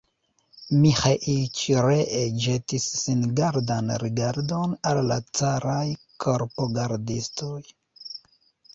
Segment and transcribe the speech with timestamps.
[0.85, 5.87] Miĥeiĉ ree ĵetis singardan rigardon al la caraj
[6.27, 7.57] korpogardistoj.